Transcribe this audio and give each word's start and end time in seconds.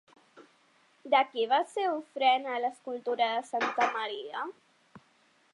De 1.15 1.19
qui 1.33 1.43
va 1.51 1.59
ser 1.75 1.85
ofrena 1.91 2.57
l'escultura 2.65 3.31
de 3.37 3.47
santa 3.53 3.91
Maria? 3.99 4.47